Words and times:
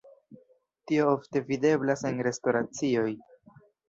Tio 0.91 1.03
ofte 1.17 1.43
videblas 1.49 2.05
en 2.11 2.17
restoracioj. 2.29 3.05